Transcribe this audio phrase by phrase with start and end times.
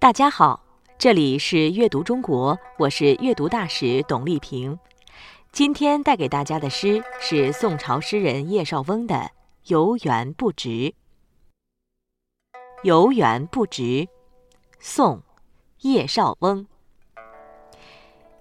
[0.00, 0.64] 大家好，
[0.96, 4.78] 这里是阅读中国，我是阅读大使董丽萍。
[5.50, 9.14] 今天带给大家的诗是宋朝诗人叶绍翁的
[9.64, 10.68] 《游园不值》。
[12.84, 13.82] 《游园不值》，
[14.78, 15.16] 宋·
[15.80, 16.68] 叶绍翁。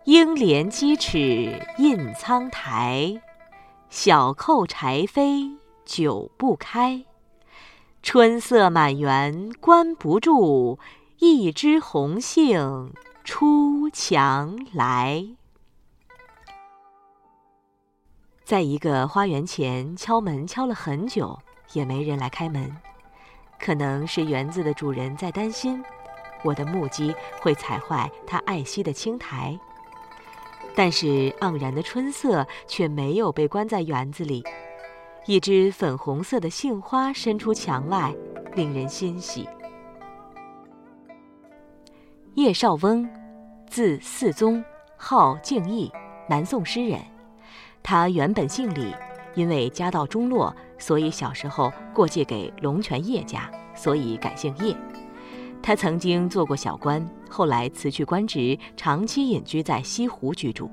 [0.04, 3.20] 应怜屐齿印苍苔，
[3.90, 7.04] 小扣柴扉久不开。
[8.04, 10.78] 春色满园关不住，
[11.20, 12.94] 一枝红杏
[13.24, 15.26] 出墙来。
[18.44, 21.40] 在一个花园前敲门敲了很久，
[21.74, 22.72] 也没人来开门。
[23.60, 25.84] 可能是园子的主人在担心
[26.44, 29.60] 我的木屐会踩坏他爱惜的青苔。
[30.76, 34.44] 但是盎然的春色却没有被关在园子里，
[35.26, 38.14] 一只粉红色的杏花伸出墙外，
[38.54, 39.50] 令人欣喜。
[42.38, 43.10] 叶绍翁，
[43.68, 44.64] 字嗣宗，
[44.96, 45.92] 号敬义，
[46.30, 47.02] 南宋诗人。
[47.82, 48.94] 他原本姓李，
[49.34, 54.78] 因为家道中落，所以小时候过继给龙泉叶家，所以改姓叶。
[55.64, 60.70] 他曾经做过小官，后来辞去官职，长期隐居在西湖居住。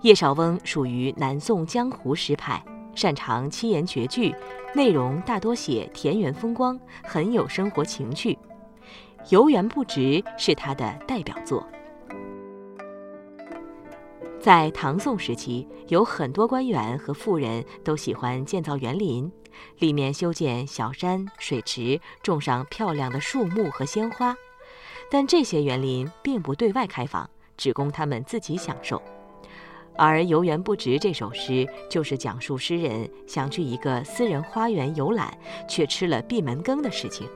[0.00, 2.64] 叶绍翁属于南宋江湖诗派，
[2.94, 4.34] 擅长七言绝句，
[4.74, 8.32] 内容大多写田园风光，很有生活情趣。
[9.30, 10.00] 《游园不值》
[10.36, 11.66] 是他的代表作。
[14.40, 19.30] 在唐宋时期，有很多官员和富人都喜欢建造园林。
[19.78, 24.34] 里面修建小山水池，种上漂亮的树木和鲜花，
[25.10, 29.00] 但这些园林并不对外开放，只供他们自己享受。
[29.96, 35.32] 而《游园不值》这首诗就是讲述诗人想去一个私人花园游览，
[35.68, 37.28] 却吃了闭门羹的事情。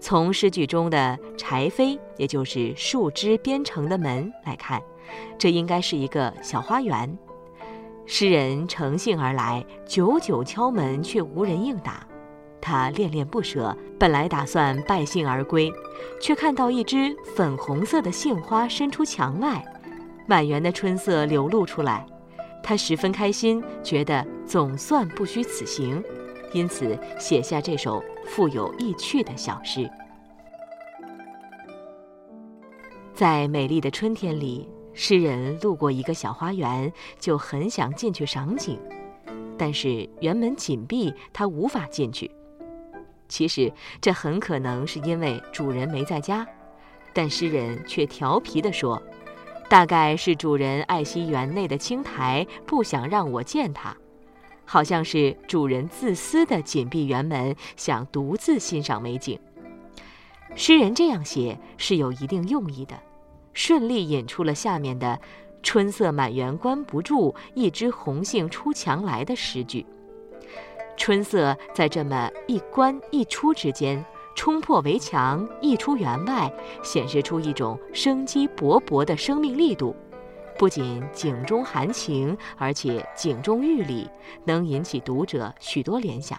[0.00, 4.82] 从诗句中的柴扉，也就是树枝编成的门来看，
[5.38, 7.16] 这应该是一个小花园。
[8.06, 12.06] 诗人乘兴而来，久久敲门却无人应答。
[12.60, 15.72] 他恋恋不舍，本来打算败兴而归，
[16.20, 19.64] 却看到一只粉红色的杏花伸出墙外，
[20.26, 22.04] 满园的春色流露出来。
[22.62, 26.02] 他十分开心，觉得总算不虚此行，
[26.52, 29.90] 因此写下这首富有意趣的小诗。
[33.14, 34.68] 在美丽的春天里。
[34.92, 38.76] 诗人路过一个小花园，就很想进去赏景，
[39.56, 42.28] 但是园门紧闭，他无法进去。
[43.28, 46.46] 其实这很可能是因为主人没在家，
[47.14, 49.00] 但诗人却调皮地说
[49.70, 53.96] ：“大概是主人爱惜园内的青苔，不想让我见他，
[54.72, 59.36] 好像是主人自私地紧闭园门，想独自欣赏美景。”
[60.54, 62.94] 诗人这样写是有一定用意的。
[63.52, 65.20] 顺利引出了下面的
[65.60, 69.84] “春色满园关不住，一枝红杏出墙来”的诗句。
[70.96, 74.04] 春色在这么一关一出之间，
[74.36, 76.48] 冲破围墙，溢出园外，
[76.84, 79.96] 显示出一种生机勃勃的生命力度。
[80.60, 84.06] 不仅景中含情，而且景中寓理，
[84.44, 86.38] 能引起读者许多联想。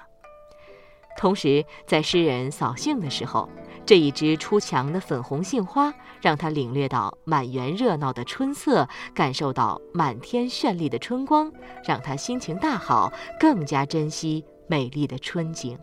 [1.17, 3.49] 同时，在诗人扫兴的时候，
[3.83, 11.51] 这一枝出墙的粉红杏花，让他领略到满园热闹的春色，感受到满天绚丽的春光，
[11.83, 15.75] 让他心情大好，更加珍惜美丽的春景。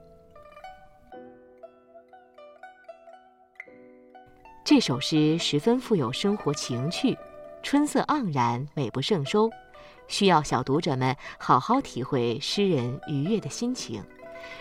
[4.65, 7.19] 这首诗十分富有生活情趣，
[7.62, 9.50] 春色盎然，美不胜收，
[10.06, 14.02] 需要小读者们好好体会诗人愉悦的心情。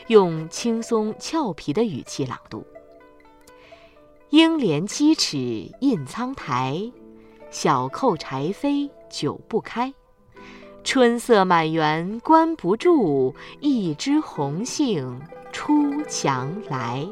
[0.07, 2.65] 用轻松俏皮的语气朗读
[4.29, 5.37] ：“应怜屐齿
[5.79, 6.91] 印苍苔，
[7.51, 9.93] 小扣柴扉久不开。
[10.83, 15.21] 春色满园关不住，一枝红杏
[15.51, 17.07] 出墙来。”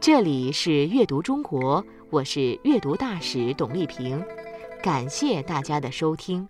[0.00, 4.24] 这里是阅读中国，我是阅读大使董丽萍，
[4.82, 6.48] 感谢大家的收听。